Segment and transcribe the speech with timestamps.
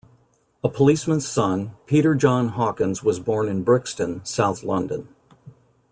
[0.63, 5.09] A policeman's son, Peter John Hawkins was born in Brixton, south London.